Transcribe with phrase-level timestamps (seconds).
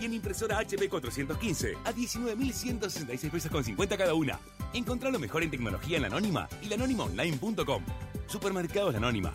[0.00, 4.40] Tiene impresora HP 415 a 19.166 pesos con 50 cada una.
[4.72, 7.84] Encontrá lo mejor en tecnología en la Anónima y lanónimaonline.com.
[8.26, 9.34] Supermercados La Anónima.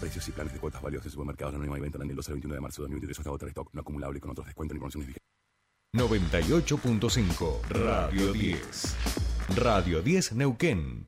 [0.00, 2.32] Precios y planes de cuotas válidos de Supermercados La Anónima y venta en el 12
[2.32, 4.80] al 21 de marzo de 2023 hasta otra stock no acumulable con otros descuentos ni
[4.80, 5.22] promociones vigentes.
[5.94, 8.96] 98.5 Radio 10.
[9.54, 11.06] Radio 10 Neuquén.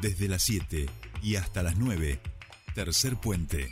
[0.00, 0.86] Desde las 7
[1.22, 2.20] y hasta las 9,
[2.74, 3.68] tercer puente.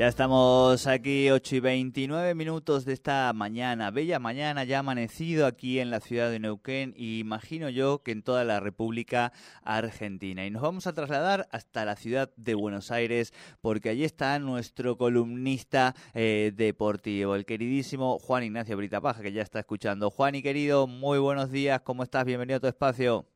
[0.00, 5.78] Ya estamos aquí, 8 y 29 minutos de esta mañana, bella mañana, ya amanecido aquí
[5.78, 10.46] en la ciudad de Neuquén y imagino yo que en toda la República Argentina.
[10.46, 14.96] Y nos vamos a trasladar hasta la ciudad de Buenos Aires porque allí está nuestro
[14.96, 20.08] columnista eh, deportivo, el queridísimo Juan Ignacio Brita Paja, que ya está escuchando.
[20.08, 22.24] Juan y querido, muy buenos días, ¿cómo estás?
[22.24, 23.26] Bienvenido a tu espacio.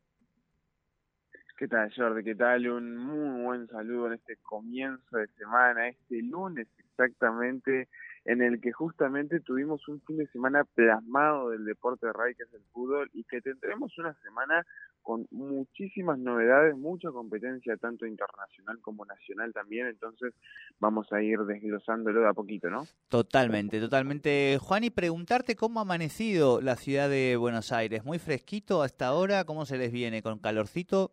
[1.57, 2.25] ¿Qué tal, Jordi?
[2.25, 2.69] ¿Qué tal?
[2.69, 7.89] Un muy buen saludo en este comienzo de semana, este lunes exactamente,
[8.25, 12.45] en el que justamente tuvimos un fin de semana plasmado del deporte de raíz que
[12.73, 14.67] fútbol y que tendremos una semana
[15.03, 20.35] con muchísimas novedades, mucha competencia tanto internacional como nacional también, entonces
[20.81, 22.85] vamos a ir desglosándolo de a poquito, ¿no?
[23.09, 24.59] Totalmente, totalmente.
[24.61, 29.45] Juan, y preguntarte cómo ha amanecido la ciudad de Buenos Aires, muy fresquito hasta ahora,
[29.45, 30.21] ¿cómo se les viene?
[30.21, 31.13] ¿Con calorcito?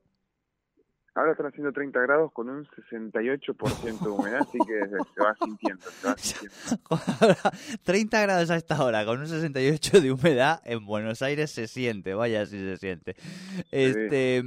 [1.14, 4.80] Ahora están haciendo 30 grados con un 68% de humedad, así que
[5.14, 5.86] se va sintiendo.
[5.90, 7.50] Se va sintiendo.
[7.84, 12.14] 30 grados a esta hora con un 68 de humedad en Buenos Aires se siente,
[12.14, 13.17] vaya si se siente.
[13.72, 14.42] Este,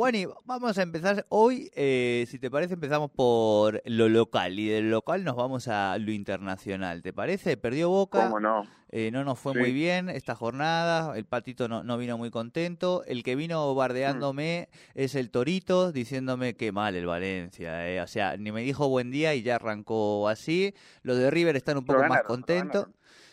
[0.00, 4.90] Juani, vamos a empezar hoy, eh, si te parece, empezamos por lo local y del
[4.90, 7.02] local nos vamos a lo internacional.
[7.02, 7.58] ¿Te parece?
[7.58, 8.24] Perdió Boca.
[8.24, 8.66] ¿Cómo no?
[8.88, 13.04] Eh, no nos fue muy bien esta jornada, el patito no, no, vino muy contento,
[13.06, 18.00] el que vino bardeándome es el Torito, diciéndome que mal el Valencia, eh.
[18.00, 21.76] o sea, ni me dijo buen día y ya arrancó así, los de River están
[21.76, 22.88] un poco más contentos.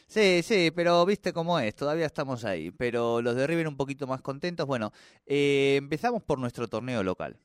[0.08, 4.08] Sí, sí, pero viste cómo es, todavía estamos ahí, pero los de River un poquito
[4.08, 4.66] más contentos.
[4.66, 4.92] Bueno,
[5.26, 7.36] eh, empezamos por nuestro torneo local.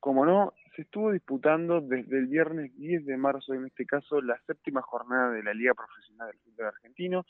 [0.00, 4.40] Como no, se estuvo disputando desde el viernes 10 de marzo, en este caso, la
[4.46, 7.26] séptima jornada de la Liga Profesional del Fútbol Argentino,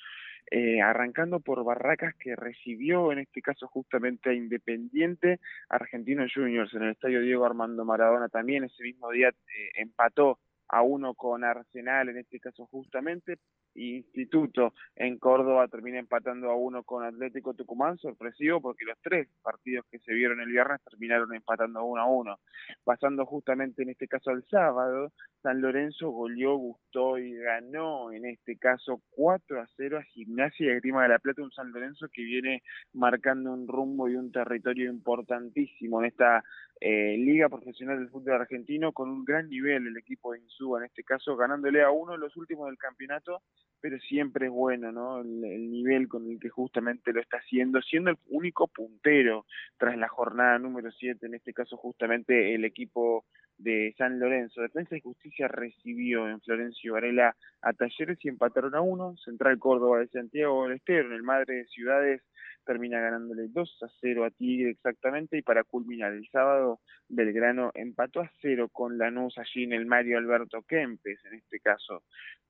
[0.51, 6.85] eh, arrancando por Barracas, que recibió en este caso justamente a Independiente Argentino Juniors en
[6.85, 8.31] el Estadio Diego Armando Maradona.
[8.31, 10.39] También ese mismo día eh, empató
[10.71, 13.39] a uno con Arsenal, en este caso justamente,
[13.75, 19.87] Instituto en Córdoba termina empatando a uno con Atlético Tucumán, sorpresivo porque los tres partidos
[19.91, 22.41] que se vieron el viernes terminaron empatando uno a uno.
[22.85, 28.59] Pasando justamente en este caso al sábado, San Lorenzo goleó, gustó y ganó en este
[28.59, 32.23] caso 4 a 0 a Gimnasia y Grima de la Plata, un San Lorenzo que
[32.23, 36.43] viene marcando un rumbo y un territorio importantísimo en esta
[36.81, 40.87] eh, Liga Profesional del Fútbol Argentino con un gran nivel el equipo de Insúa, en
[40.87, 43.43] este caso ganándole a uno de los últimos del campeonato
[43.81, 45.21] pero siempre es bueno, ¿no?
[45.21, 49.47] El, nivel con el que justamente lo está haciendo, siendo el único puntero
[49.79, 53.25] tras la jornada número 7, en este caso justamente el equipo
[53.63, 54.63] de San Lorenzo.
[54.63, 59.17] Defensa y Justicia recibió en Florencio Varela a Talleres y empataron a uno.
[59.19, 62.23] Central Córdoba de Santiago del Estero, en el Madre de Ciudades,
[62.65, 68.21] termina ganándole 2 a 0 a Tigre exactamente y para culminar el sábado Belgrano empató
[68.21, 72.05] a 0 con Lanús allí en el Mario Alberto Kempes en este caso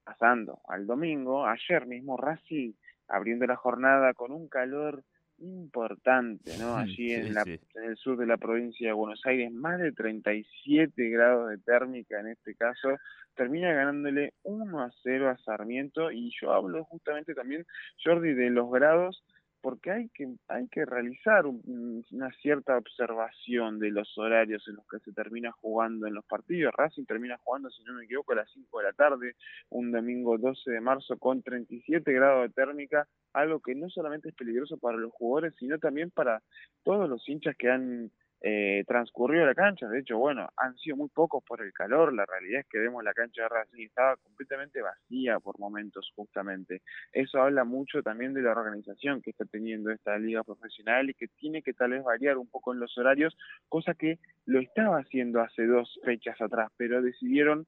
[0.04, 2.72] pasando al domingo ayer mismo Racing
[3.08, 5.04] abriendo la jornada con un calor
[5.40, 6.76] importante, ¿no?
[6.76, 11.08] Allí en, la, en el sur de la provincia de Buenos Aires, más de 37
[11.08, 12.96] grados de térmica en este caso,
[13.34, 17.66] termina ganándole 1 a 0 a Sarmiento y yo hablo justamente también,
[18.04, 19.24] Jordi, de los grados
[19.60, 24.98] porque hay que hay que realizar una cierta observación de los horarios en los que
[25.00, 26.74] se termina jugando en los partidos.
[26.76, 29.36] Racing termina jugando, si no me equivoco, a las 5 de la tarde,
[29.68, 34.34] un domingo 12 de marzo con 37 grados de térmica, algo que no solamente es
[34.34, 36.42] peligroso para los jugadores, sino también para
[36.82, 38.10] todos los hinchas que han
[38.42, 39.88] eh, transcurrió la cancha.
[39.88, 42.12] De hecho, bueno, han sido muy pocos por el calor.
[42.12, 46.82] La realidad es que vemos la cancha de Racing estaba completamente vacía por momentos, justamente.
[47.12, 51.28] Eso habla mucho también de la organización que está teniendo esta liga profesional y que
[51.28, 53.36] tiene que tal vez variar un poco en los horarios,
[53.68, 57.66] cosa que lo estaba haciendo hace dos fechas atrás, pero decidieron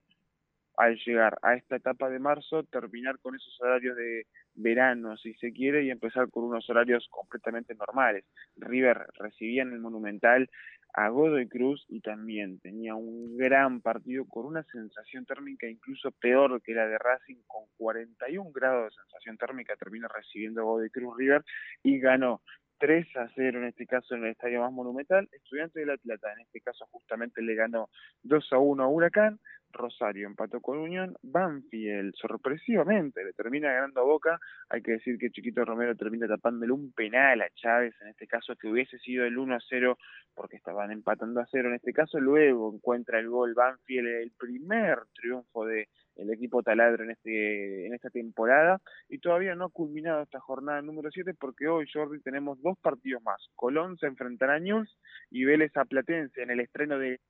[0.82, 5.52] al llegar a esta etapa de marzo, terminar con esos horarios de verano, si se
[5.52, 8.24] quiere, y empezar con unos horarios completamente normales.
[8.56, 10.50] River recibía en el Monumental
[10.94, 16.60] a Godoy Cruz y también tenía un gran partido con una sensación térmica incluso peor
[16.62, 21.44] que la de Racing con 41 grados de sensación térmica terminó recibiendo Godoy Cruz River
[21.82, 22.42] y ganó
[22.82, 25.28] 3 a 0 en este caso en el estadio más monumental.
[25.30, 27.90] Estudiante de La Plata en este caso justamente le ganó
[28.24, 29.38] 2 a 1 a Huracán.
[29.70, 34.38] Rosario empató con Unión, Banfield sorpresivamente le termina ganando a Boca,
[34.68, 38.54] hay que decir que Chiquito Romero termina tapándole un penal a Chávez, en este caso
[38.56, 39.96] que hubiese sido el 1 a 0
[40.34, 44.98] porque estaban empatando a 0 en este caso, luego encuentra el gol Banfield, el primer
[45.14, 50.22] triunfo de el equipo taladro en este en esta temporada y todavía no ha culminado
[50.22, 53.40] esta jornada número 7 porque hoy Jordi tenemos dos partidos más.
[53.54, 54.98] Colón se enfrentará a News
[55.30, 57.20] y Vélez a Platense en el estreno de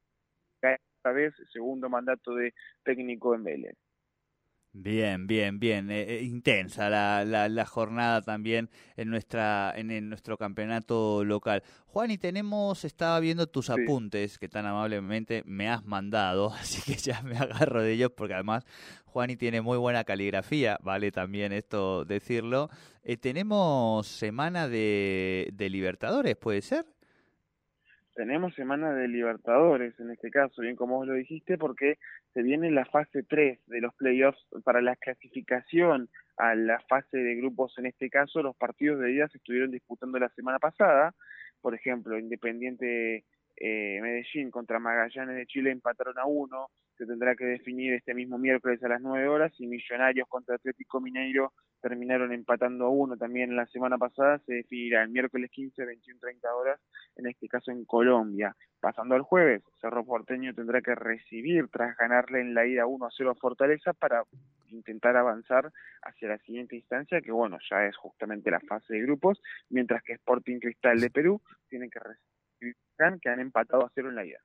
[0.63, 3.77] esta vez segundo mandato de técnico en Vélez.
[4.75, 5.91] Bien, bien, bien.
[5.91, 11.63] Eh, eh, intensa la, la, jornada también en nuestra en, nuestro campeonato local.
[11.87, 16.99] Juan, y tenemos, estaba viendo tus apuntes que tan amablemente me has mandado, así que
[16.99, 18.65] ya me agarro de ellos porque además
[19.05, 22.71] Juani tiene muy buena caligrafía, vale también esto decirlo.
[23.05, 26.87] Eh, tenemos semana de, de Libertadores, ¿puede ser?
[28.15, 31.99] tenemos semana de Libertadores en este caso, bien como vos lo dijiste, porque
[32.35, 37.37] se viene la fase 3 de los playoffs para la clasificación a la fase de
[37.37, 41.15] grupos, en este caso los partidos de ida se estuvieron disputando la semana pasada,
[41.61, 43.25] por ejemplo, Independiente
[43.57, 48.39] eh, Medellín contra Magallanes de Chile empataron a uno, se tendrá que definir este mismo
[48.39, 53.57] miércoles a las 9 horas y Millonarios contra Atlético Mineiro terminaron empatando a uno también
[53.57, 56.81] la semana pasada, se definirá el miércoles 15, 21, 30 horas,
[57.17, 58.55] en este caso en Colombia.
[58.81, 63.11] Pasando al jueves, Cerro Porteño tendrá que recibir tras ganarle en la ida 1 a
[63.11, 64.23] 0 a Fortaleza para
[64.69, 65.73] intentar avanzar
[66.03, 70.15] hacia la siguiente instancia, que bueno, ya es justamente la fase de grupos, mientras que
[70.15, 72.32] Sporting Cristal de Perú tiene que recibir
[73.21, 74.39] que han empatado a cero en la ida.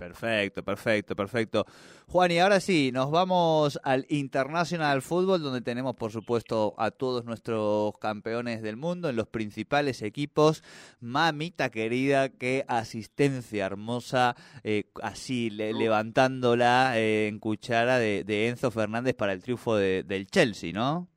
[0.00, 1.66] Perfecto, perfecto, perfecto.
[2.08, 7.26] Juan, y ahora sí, nos vamos al International Football, donde tenemos, por supuesto, a todos
[7.26, 10.62] nuestros campeones del mundo en los principales equipos.
[11.00, 19.34] Mamita querida, qué asistencia hermosa, eh, así levantándola eh, en cuchara de, Enzo Fernández para
[19.34, 21.08] el triunfo del Chelsea, ¿no?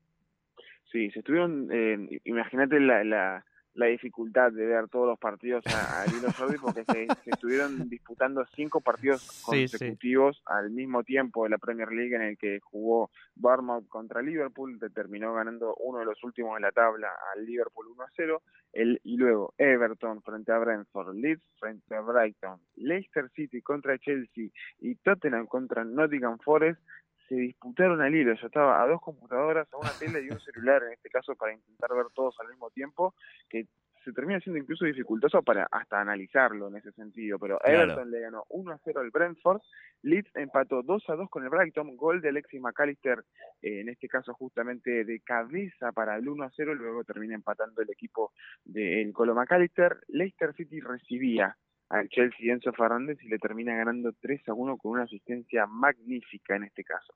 [0.91, 3.45] Sí, se estuvieron, eh, imagínate la la
[3.87, 9.41] dificultad de ver todos los partidos a, Lino Jordi porque se, estuvieron disputando cinco partidos
[9.43, 14.79] consecutivos al mismo tiempo de la Premier League en el que jugó Bournemouth contra Liverpool,
[14.93, 18.41] terminó ganando uno de los últimos de la tabla al Liverpool 1 a 0,
[18.73, 24.49] el, y luego Everton frente a Brentford, Leeds frente a Brighton, Leicester City contra Chelsea
[24.79, 26.81] y Tottenham contra Nottingham Forest
[27.27, 28.33] se disputaron al hilo.
[28.33, 31.53] Yo estaba a dos computadoras, a una tele y un celular, en este caso, para
[31.53, 33.13] intentar ver todos al mismo tiempo,
[33.49, 33.67] que
[34.03, 37.39] se termina siendo incluso dificultoso para hasta analizarlo en ese sentido.
[37.39, 39.61] Pero Everton le ganó 1 a 0 al Brentford,
[40.01, 43.23] Leeds empató 2 a 2 con el Brighton, gol de Alexis McAllister,
[43.61, 47.81] eh, en este caso justamente de cabeza para el 1 a 0, luego termina empatando
[47.81, 48.33] el equipo
[48.65, 49.97] del Colo McAllister.
[50.09, 51.55] Leicester City recibía
[51.93, 56.55] al Chelsea Enzo Fernández y le termina ganando 3 a 1 con una asistencia magnífica
[56.55, 57.13] en este caso.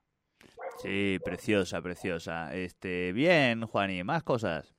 [0.78, 2.56] Sí, preciosa, preciosa.
[2.56, 4.76] Este, bien, Juani, más cosas.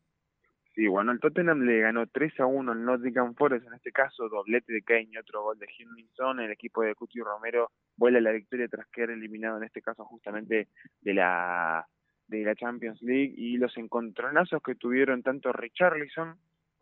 [0.73, 4.29] Sí, bueno, el Tottenham le ganó 3 a 1 al Nottingham Forest, en este caso
[4.29, 6.39] doblete de Kane y otro gol de Hinminson.
[6.39, 10.69] El equipo de Cuti Romero vuela la victoria tras quedar eliminado, en este caso justamente
[11.01, 11.85] de la
[12.29, 16.37] de la Champions League y los encontronazos que tuvieron tanto Richarlison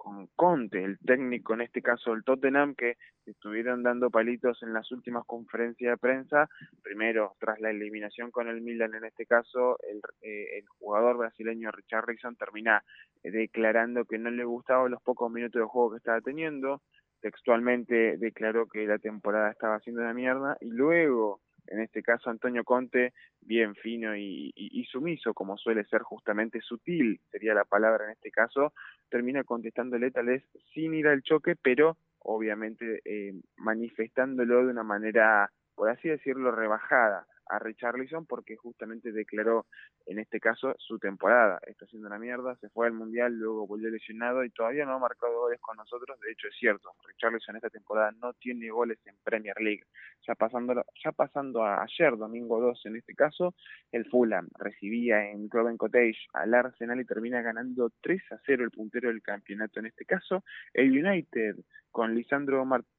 [0.07, 2.97] con Conte, el técnico en este caso del Tottenham, que
[3.27, 6.49] estuvieron dando palitos en las últimas conferencias de prensa.
[6.81, 11.73] Primero, tras la eliminación con el Milan, en este caso, el, eh, el jugador brasileño
[11.73, 12.85] Richard Rison termina
[13.25, 16.83] eh, declarando que no le gustaban los pocos minutos de juego que estaba teniendo.
[17.21, 22.65] Textualmente declaró que la temporada estaba haciendo una mierda y luego en este caso Antonio
[22.65, 24.53] Conte, bien fino y,
[24.91, 28.73] sumiso, como suele ser justamente sutil, sería la palabra en este caso,
[29.09, 35.51] termina contestándole tal vez sin ir al choque, pero obviamente eh, manifestándolo de una manera,
[35.75, 39.67] por así decirlo, rebajada a Richarlison porque justamente declaró
[40.07, 41.61] en este caso su temporada.
[41.67, 44.99] Está haciendo una mierda, se fue al Mundial, luego volvió lesionado y todavía no ha
[44.99, 46.19] marcado goles con nosotros.
[46.21, 49.85] De hecho es cierto, Richarlison esta temporada no tiene goles en Premier League.
[50.27, 53.55] Ya pasando, ya pasando a ayer, domingo 2 en este caso,
[53.93, 58.71] el Fulham recibía en Cloven Cottage al Arsenal y termina ganando 3 a 0 el
[58.71, 60.45] puntero del campeonato en este caso.
[60.73, 61.57] El United
[61.91, 62.96] con Lisandro Martínez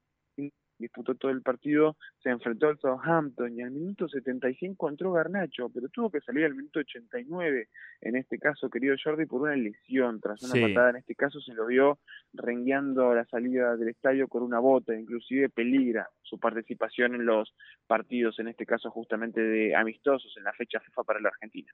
[0.78, 5.88] disputó todo el partido, se enfrentó al Southampton y al minuto 75 entró Garnacho, pero
[5.88, 7.68] tuvo que salir al minuto 89,
[8.02, 11.54] en este caso, querido Jordi, por una lesión, tras una patada, en este caso se
[11.54, 11.98] lo vio
[12.32, 17.54] rengueando la salida del estadio con una bota, inclusive peligra su participación en los
[17.86, 21.72] partidos, en este caso justamente de amistosos, en la fecha FIFA para la Argentina.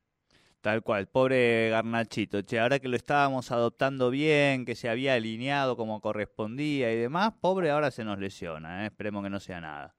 [0.64, 2.40] Tal cual, pobre Garnachito.
[2.40, 7.34] Che, ahora que lo estábamos adoptando bien, que se había alineado como correspondía y demás,
[7.38, 8.86] pobre ahora se nos lesiona, ¿eh?
[8.86, 9.94] esperemos que no sea nada.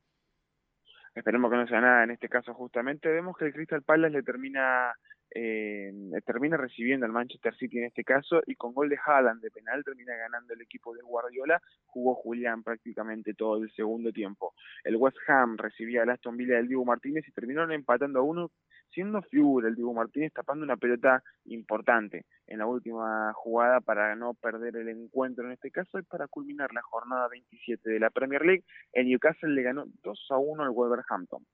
[1.13, 3.10] Esperemos que no sea nada en este caso justamente.
[3.10, 4.91] Vemos que el Crystal Palace le termina
[5.38, 5.92] eh,
[6.25, 9.84] termina recibiendo al Manchester City en este caso y con gol de Haaland de penal
[9.84, 14.54] termina ganando el equipo de Guardiola, jugó Julián prácticamente todo el segundo tiempo.
[14.86, 18.50] El West Ham recibía al Aston Villa del Diego Martínez y terminaron empatando a uno
[18.92, 24.36] siendo figura el Diego Martínez tapando una pelota importante en la última jugada para no
[24.36, 28.46] perder el encuentro en este caso y para culminar la jornada 27 de la Premier
[28.46, 28.63] League,
[28.94, 31.46] el Newcastle le ganó 2 a 1 al Wolverhampton.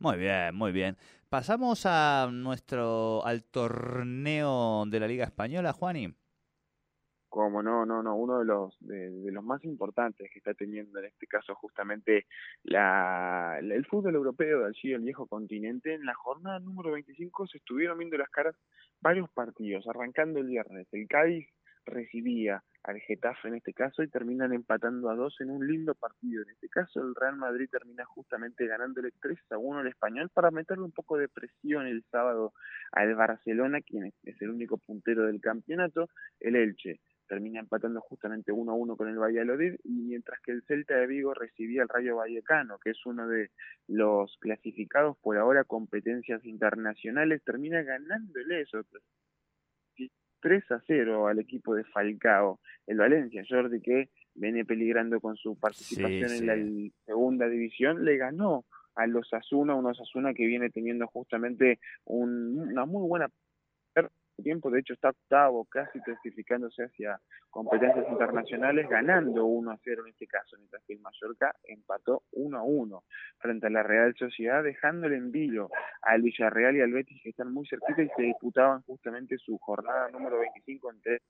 [0.00, 0.96] Muy bien, muy bien.
[1.28, 6.14] Pasamos a nuestro al torneo de la Liga Española, Juani.
[7.28, 11.06] Como no, no, no, uno de los de, los más importantes que está teniendo en
[11.06, 12.26] este caso justamente
[12.62, 15.94] la, el fútbol europeo de allí el viejo continente.
[15.94, 18.54] En la jornada número 25 se estuvieron viendo las caras
[19.00, 20.86] varios partidos, arrancando el viernes.
[20.92, 21.48] El Cádiz
[21.88, 26.42] recibía al Getafe en este caso y terminan empatando a dos en un lindo partido.
[26.42, 30.50] En este caso el Real Madrid termina justamente ganándole 3 a 1 al español para
[30.50, 32.52] meterle un poco de presión el sábado
[32.92, 36.08] al Barcelona, quien es el único puntero del campeonato.
[36.40, 40.62] El Elche termina empatando justamente 1 a 1 con el Valladolid, y mientras que el
[40.62, 43.50] Celta de Vigo recibía al Rayo Vallecano, que es uno de
[43.86, 48.82] los clasificados por ahora competencias internacionales, termina ganándole eso
[50.40, 55.58] 3 a 0 al equipo de Falcao, el Valencia, Jordi, que viene peligrando con su
[55.58, 58.64] participación en la segunda división, le ganó
[58.94, 63.28] a los Asuna, unos Asuna que viene teniendo justamente una muy buena
[64.42, 70.10] tiempo, de hecho está octavo, casi clasificándose hacia competencias internacionales, ganando 1 a 0 en
[70.10, 73.04] este caso, mientras que el Mallorca empató 1 a 1
[73.38, 75.70] frente a la Real Sociedad, dejándole en vilo
[76.02, 80.10] al Villarreal y al Betis que están muy cerquita y se disputaban justamente su jornada
[80.10, 81.20] número 25 entre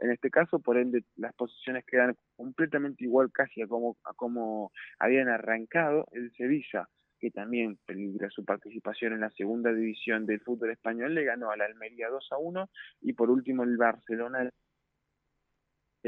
[0.00, 4.72] en este caso, por ende, las posiciones quedan completamente igual casi a como, a como
[4.98, 6.06] habían arrancado.
[6.12, 11.24] El Sevilla que también peligra su participación en la segunda división del fútbol español, le
[11.24, 12.68] ganó a la Almería 2 a 1
[13.02, 14.50] y por último el Barcelona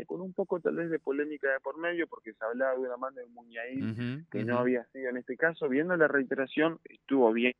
[0.06, 2.96] con un poco tal vez de polémica de por medio porque se hablaba de una
[2.96, 7.52] mano de Muñaí que no había sido en este caso, viendo la reiteración estuvo bien.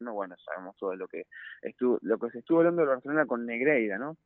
[0.00, 1.26] No bueno sabemos todo lo que
[1.60, 4.16] estuvo lo que se estuvo hablando de Barcelona con Negreira no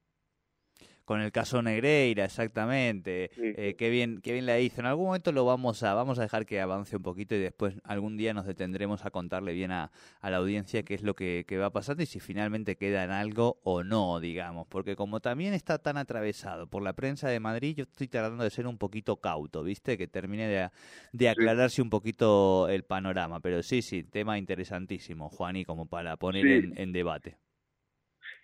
[1.04, 3.30] con el caso Negreira, exactamente.
[3.36, 4.80] Eh, qué bien, qué bien la hizo.
[4.80, 7.74] En algún momento lo vamos a, vamos a dejar que avance un poquito y después
[7.84, 9.90] algún día nos detendremos a contarle bien a,
[10.22, 13.84] la audiencia qué es lo que, va pasando y si finalmente queda en algo o
[13.84, 14.66] no, digamos.
[14.68, 18.50] Porque como también está tan atravesado por la prensa de Madrid, yo estoy tratando de
[18.50, 19.98] ser un poquito cauto, ¿viste?
[19.98, 20.70] Que termine
[21.12, 23.40] de, aclararse un poquito el panorama.
[23.40, 27.36] Pero sí, sí, tema interesantísimo, Juan, y como para poner en debate.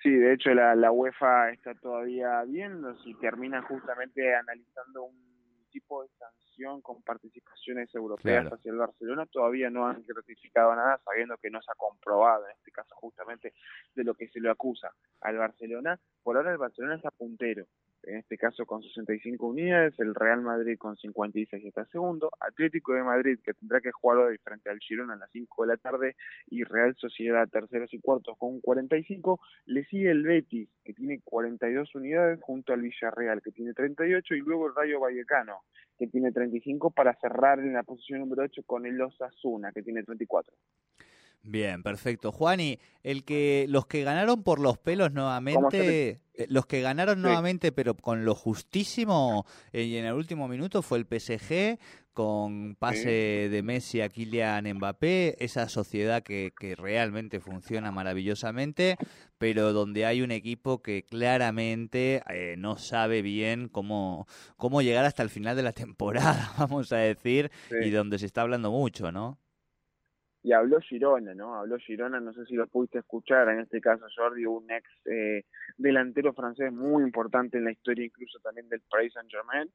[0.02, 5.30] Sí, de hecho la, la UEFA está todavía viendo si termina justamente analizando un
[5.70, 9.26] tipo de sanción con participaciones europeas hacia el Barcelona.
[9.26, 13.54] Todavía no han ratificado nada, sabiendo que no se ha comprobado, en este caso justamente,
[13.94, 14.90] de lo que se le acusa
[15.20, 15.98] al Barcelona.
[16.22, 17.66] Por ahora el Barcelona está puntero,
[18.04, 23.02] en este caso con 65 unidades, el Real Madrid con 56 está segundo, Atlético de
[23.02, 26.16] Madrid que tendrá que jugar hoy frente al Girona a las 5 de la tarde
[26.48, 31.94] y Real Sociedad terceros y cuartos con 45, le sigue el Betis que tiene 42
[31.94, 35.62] unidades junto al Villarreal que tiene 38 y luego el Rayo Vallecano
[35.98, 40.02] que tiene 35 para cerrar en la posición número 8 con el Osasuna que tiene
[40.02, 40.54] 34.
[41.42, 42.32] Bien, perfecto.
[42.32, 47.72] Juani, el que los que ganaron por los pelos nuevamente, eh, los que ganaron nuevamente,
[47.72, 51.78] pero con lo justísimo eh, y en el último minuto fue el PSG
[52.12, 58.96] con pase de Messi a Kylian Mbappé, esa sociedad que, que realmente funciona maravillosamente,
[59.38, 65.22] pero donde hay un equipo que claramente eh, no sabe bien cómo, cómo llegar hasta
[65.22, 67.50] el final de la temporada, vamos a decir,
[67.82, 69.38] y donde se está hablando mucho, ¿no?
[70.42, 71.54] Y habló Girona, ¿no?
[71.54, 75.44] Habló Girona, no sé si lo pudiste escuchar, en este caso Jordi, un ex eh,
[75.76, 79.70] delantero francés muy importante en la historia incluso también del Paris Saint Germain,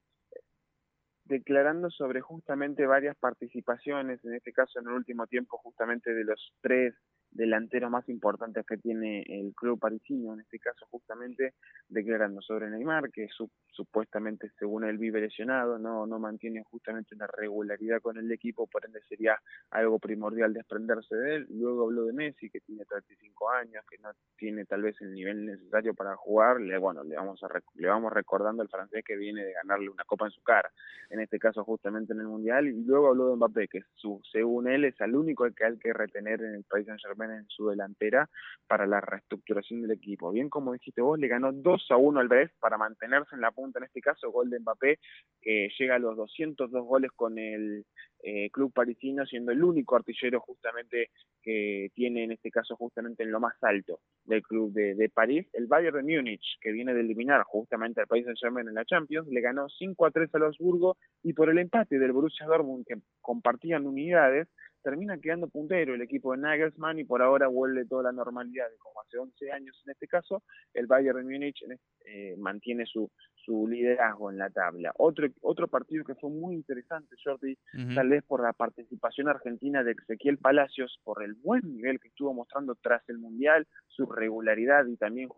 [1.25, 6.53] declarando sobre justamente varias participaciones, en este caso en el último tiempo justamente de los
[6.61, 6.95] tres
[7.35, 11.53] delanteros más importantes que tiene el club parisino, en este caso justamente
[11.89, 13.27] declarando sobre Neymar, que
[13.71, 18.85] supuestamente según él vive lesionado, no, no mantiene justamente una regularidad con el equipo, por
[18.85, 19.37] ende sería
[19.71, 21.47] algo primordial desprenderse de él.
[21.49, 25.45] Luego habló de Messi, que tiene 35 años, que no tiene tal vez el nivel
[25.45, 29.43] necesario para jugar, le, bueno, le vamos, a, le vamos recordando al francés que viene
[29.43, 30.71] de ganarle una copa en su cara,
[31.09, 34.69] en este caso justamente en el Mundial, y luego habló de Mbappé, que su, según
[34.69, 37.69] él es el único que hay que retener en el país Saint Germain en su
[37.69, 38.29] delantera
[38.67, 40.31] para la reestructuración del equipo.
[40.31, 43.51] Bien como dijiste vos, le ganó 2 a 1 al Brest para mantenerse en la
[43.51, 44.99] punta, en este caso gol de Mbappé,
[45.41, 47.85] que llega a los 202 goles con el
[48.23, 51.11] eh, club parisino, siendo el único artillero justamente
[51.43, 55.47] que tiene en este caso justamente en lo más alto del club de, de París.
[55.53, 58.85] El Bayern de Múnich, que viene de eliminar justamente al país Saint Germain en la
[58.85, 62.85] Champions, le ganó 5 a 3 a Augsburgo y por el empate del Borussia Dortmund
[62.87, 64.47] que compartían unidades,
[64.85, 68.77] termina quedando puntero el equipo de Nagelsmann y por ahora vuelve toda la normalidad de
[68.77, 70.43] como hace 11 años en este caso,
[70.75, 71.65] el Bayern de Múnich
[72.05, 74.93] eh, mantiene su, su liderazgo en la tabla.
[74.97, 77.57] Otro, otro partido que fue muy interesante, Jordi,
[77.95, 82.31] tal vez por la participación argentina de Ezequiel Palacios, por el buen nivel que estuvo
[82.35, 85.29] mostrando tras el Mundial, su regularidad y también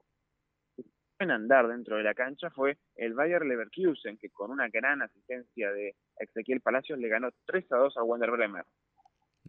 [1.20, 5.72] en andar dentro de la cancha fue el Bayer Leverkusen, que con una gran asistencia
[5.72, 8.66] de Ezequiel Palacios le ganó 3 a 2 a Wander Bremer.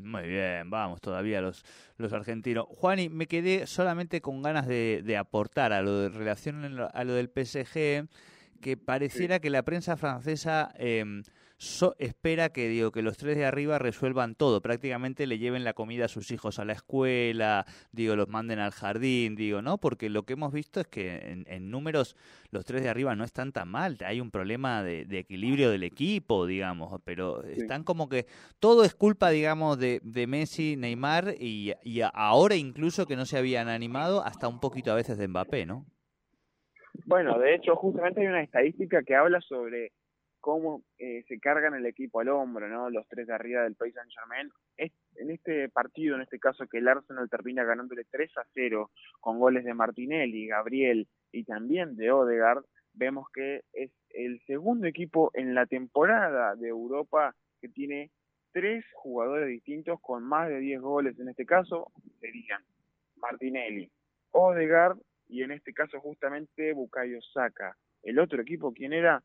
[0.00, 1.64] Muy bien, vamos todavía los,
[1.96, 2.66] los argentinos.
[2.68, 7.14] Juani, me quedé solamente con ganas de, de aportar a lo de relación a lo
[7.14, 8.06] del PSG,
[8.60, 11.22] que pareciera que la prensa francesa eh,
[11.98, 16.04] espera que digo que los tres de arriba resuelvan todo, prácticamente le lleven la comida
[16.04, 19.78] a sus hijos a la escuela, digo los manden al jardín, digo, ¿no?
[19.78, 22.16] Porque lo que hemos visto es que en, números
[22.50, 26.46] los tres de arriba no están tan mal, hay un problema de, equilibrio del equipo,
[26.46, 28.26] digamos, pero están como que
[28.60, 33.36] todo es culpa, digamos, de, de Messi, Neymar y, y ahora incluso que no se
[33.36, 35.86] habían animado hasta un poquito a veces de Mbappé, ¿no?
[37.06, 39.92] Bueno, de hecho, justamente hay una estadística que habla sobre
[40.48, 42.88] cómo eh, se cargan el equipo al hombro, ¿no?
[42.88, 44.50] Los tres de arriba del País Saint Germain.
[44.78, 48.90] en este partido, en este caso, que el Arsenal termina ganándole 3 a 0
[49.20, 52.64] con goles de Martinelli, Gabriel y también de Odegaard,
[52.94, 58.10] vemos que es el segundo equipo en la temporada de Europa que tiene
[58.50, 61.18] tres jugadores distintos con más de 10 goles.
[61.18, 62.62] En este caso serían
[63.16, 63.90] Martinelli,
[64.30, 64.96] Odegaard
[65.28, 67.76] y en este caso justamente Bukayo Saka.
[68.02, 69.22] El otro equipo, ¿quién era?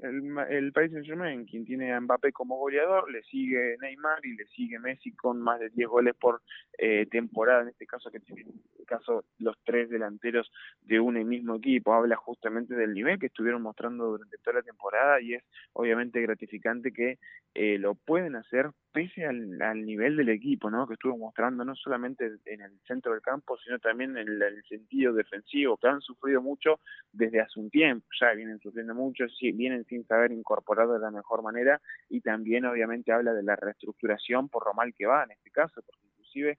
[0.00, 4.34] El, el Paris Saint Germain, quien tiene a Mbappé como goleador, le sigue Neymar y
[4.34, 6.42] le sigue Messi con más de 10 goles por
[6.78, 8.52] eh, temporada, en este caso que tiene en
[8.86, 14.06] caso los tres delanteros de un mismo equipo, habla justamente del nivel que estuvieron mostrando
[14.06, 17.18] durante toda la temporada y es obviamente gratificante que
[17.54, 20.86] eh, lo pueden hacer pese al, al, nivel del equipo, ¿no?
[20.86, 25.12] Que estuvo mostrando no solamente en el centro del campo, sino también en el, sentido
[25.12, 26.80] defensivo, que han sufrido mucho
[27.12, 31.10] desde hace un tiempo, ya vienen sufriendo mucho, sí, vienen sin saber incorporar de la
[31.10, 35.32] mejor manera y también obviamente habla de la reestructuración por lo mal que va en
[35.32, 36.58] este caso, porque inclusive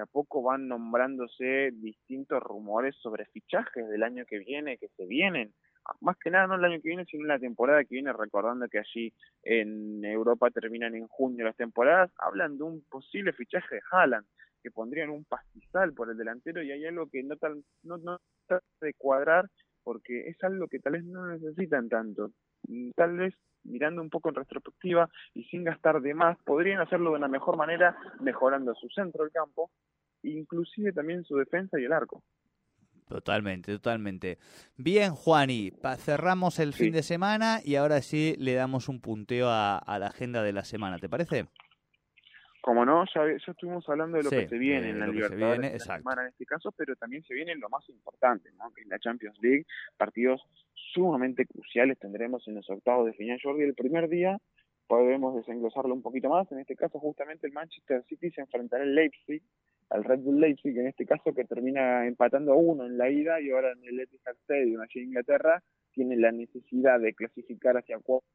[0.00, 5.52] a poco van nombrándose distintos rumores sobre fichajes del año que viene, que se vienen,
[6.00, 8.78] más que nada no el año que viene, sino la temporada que viene, recordando que
[8.78, 14.26] allí en Europa terminan en junio las temporadas, hablan de un posible fichaje de Haaland,
[14.62, 18.18] que pondrían un pastizal por el delantero y hay algo que no, tal, no, no
[18.80, 19.46] de cuadrar
[19.84, 22.32] porque es algo que tal vez no necesitan tanto.
[22.94, 27.16] Tal vez mirando un poco en retrospectiva y sin gastar de más, podrían hacerlo de
[27.16, 29.70] una mejor manera, mejorando su centro del campo,
[30.22, 32.22] inclusive también su defensa y el arco.
[33.08, 34.38] Totalmente, totalmente.
[34.76, 39.82] Bien, Juani, cerramos el fin de semana y ahora sí le damos un punteo a,
[39.98, 41.46] la agenda de la semana, ¿te parece?
[42.68, 45.78] Como no, ya, estuvimos hablando de lo que se viene en la Libertad de la
[45.78, 48.70] semana en este caso, pero también se viene lo más importante, ¿no?
[48.74, 49.64] que es la Champions League,
[49.96, 50.42] partidos
[50.74, 53.40] sumamente cruciales tendremos en los octavos de final.
[53.42, 54.36] Jordi, el primer día
[54.86, 58.94] podemos desenglosarlo un poquito más, en este caso justamente el Manchester City se enfrentará al
[58.94, 59.40] Leipzig,
[59.88, 63.40] al Red Bull Leipzig, en este caso que termina empatando a uno en la ida
[63.40, 67.98] y ahora en el Etihad Stadium allí en Inglaterra tiene la necesidad de clasificar hacia
[67.98, 68.28] cuatro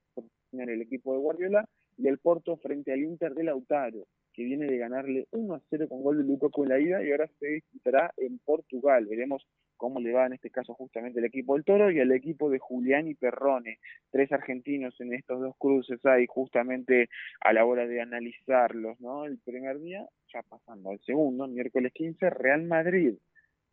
[0.54, 1.70] en el equipo de Guardiola
[2.00, 5.88] y el Porto frente al Inter de Lautaro que viene de ganarle 1 a 0
[5.88, 9.06] con gol de Lukaku en la ida y ahora se disputará en Portugal.
[9.06, 9.46] Veremos
[9.78, 12.60] cómo le va en este caso justamente el equipo del Toro y el equipo de
[12.60, 13.80] Julián y Perrone,
[14.12, 17.10] tres argentinos en estos dos cruces ahí justamente
[17.42, 19.26] a la hora de analizarlos, ¿no?
[19.26, 23.16] El primer día, ya pasando al segundo, miércoles 15, Real Madrid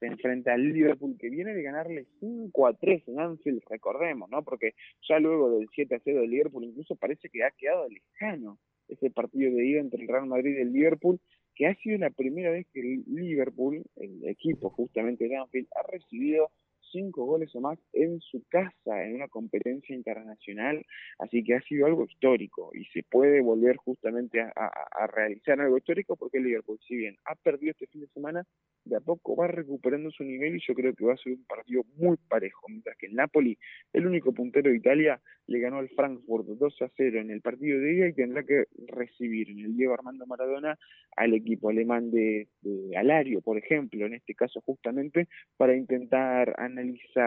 [0.01, 4.42] se enfrenta al Liverpool que viene de ganarle 5 a 3 en Anfield, recordemos, ¿no?
[4.42, 4.75] Porque
[5.09, 8.59] ya luego del 7 a 0 del Liverpool incluso parece que ha quedado lejano
[8.90, 11.20] ese partido de ida entre el Real Madrid y el Liverpool
[11.55, 15.90] que ha sido la primera vez que el Liverpool, el equipo justamente de Anfield, ha
[15.90, 16.50] recibido
[16.90, 20.85] cinco goles o más en su casa en una competencia internacional,
[21.18, 26.16] así que ha sido algo histórico y se puede volver justamente a, realizar algo histórico
[26.16, 28.44] porque el Liverpool, si bien ha perdido este fin de semana,
[28.85, 31.44] de a poco va recuperando su nivel y yo creo que va a ser un
[31.44, 33.59] partido muy parejo, mientras que el Napoli,
[33.92, 37.81] el único puntero de Italia, le ganó al Frankfurt 2 a 0 en el partido
[37.81, 40.79] de día y tendrá que recibir en el Diego Armando Maradona
[41.16, 46.80] al equipo alemán de, de Alario, por ejemplo, en este caso justamente para intentar analizar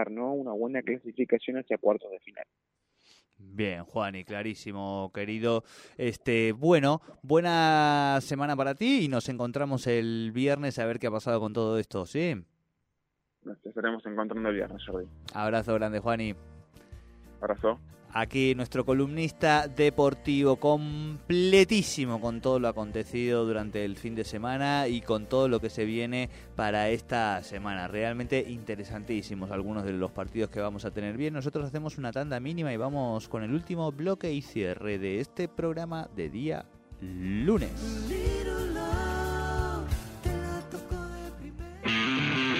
[0.09, 0.33] ¿no?
[0.33, 2.45] una buena clasificación hacia cuartos de final.
[3.37, 5.63] Bien, Juan, y clarísimo, querido.
[5.97, 11.11] Este, bueno, buena semana para ti y nos encontramos el viernes a ver qué ha
[11.11, 12.35] pasado con todo esto, ¿sí?
[13.43, 15.07] Nos estaremos encontrando el viernes, Jordi.
[15.33, 16.33] Abrazo grande, Juani.
[17.41, 17.79] Abrazo.
[18.15, 25.01] Aquí nuestro columnista deportivo completísimo con todo lo acontecido durante el fin de semana y
[25.01, 27.87] con todo lo que se viene para esta semana.
[27.87, 31.33] Realmente interesantísimos algunos de los partidos que vamos a tener bien.
[31.33, 35.47] Nosotros hacemos una tanda mínima y vamos con el último bloque y cierre de este
[35.47, 36.65] programa de día
[37.01, 37.71] lunes.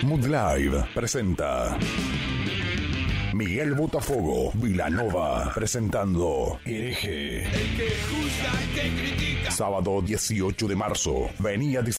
[0.04, 1.78] Mood Live presenta
[3.34, 7.44] Miguel Botafogo, Vilanova, presentando Hereje.
[9.50, 11.30] Sábado 18 de marzo.
[11.40, 11.82] Venía